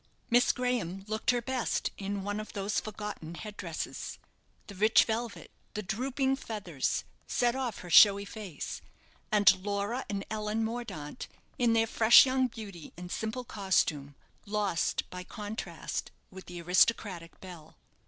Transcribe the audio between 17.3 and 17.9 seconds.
belle.